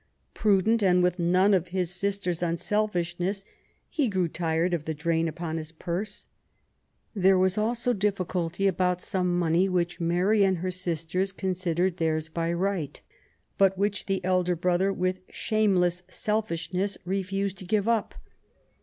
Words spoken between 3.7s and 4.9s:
he grew tired of